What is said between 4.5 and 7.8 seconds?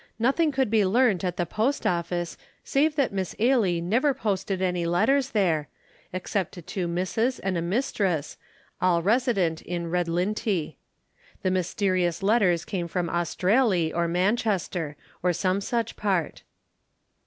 any letters there, except to two Misses and a